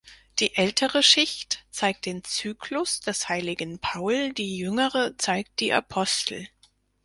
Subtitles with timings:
[0.39, 6.47] Die ältere Schicht zeigt den Zyklus des Heiligen Paul, die jüngere zeigt die Apostel.